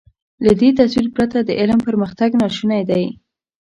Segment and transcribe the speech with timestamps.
[0.45, 3.05] له دې تصور پرته د علم پرمختګ ناشونی دی.